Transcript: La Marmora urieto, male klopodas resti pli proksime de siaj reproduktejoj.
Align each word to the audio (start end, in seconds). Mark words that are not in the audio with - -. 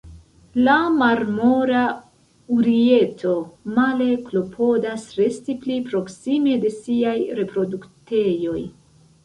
La 0.67 0.75
Marmora 0.93 1.81
urieto, 2.55 3.35
male 3.77 4.09
klopodas 4.31 5.05
resti 5.21 5.59
pli 5.67 5.79
proksime 5.93 6.59
de 6.67 6.75
siaj 6.81 7.17
reproduktejoj. 7.43 8.61